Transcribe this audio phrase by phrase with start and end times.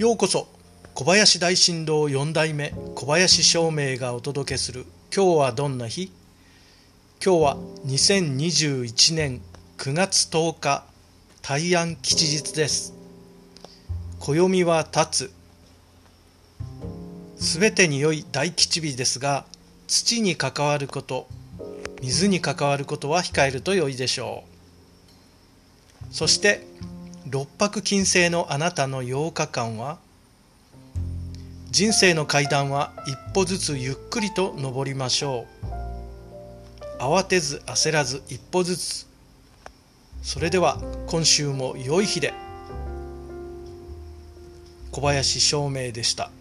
[0.00, 0.48] ようこそ。
[0.94, 6.10] 小林大震動4代目小林照明がお届けする「今日はどんな日?」
[7.22, 9.42] 今日は2021年
[9.76, 10.86] 9月10日
[11.42, 12.94] 大安吉日です。
[14.20, 15.28] 暦は立
[17.36, 17.44] つ。
[17.44, 19.44] すべてに良い大吉日ですが
[19.86, 21.28] 土に関わること
[22.00, 24.44] 水に関わることは控えると良いでしょ
[26.10, 26.14] う。
[26.14, 26.69] そして
[27.32, 29.98] 六白金星のあなたの8日間は？
[31.70, 37.00] 人生の階段は一歩ずつゆっくりと登りましょう。
[37.00, 39.06] 慌てず焦らず一歩ずつ。
[40.22, 42.34] それでは今週も良い日で。
[44.90, 46.32] 小林照明でした。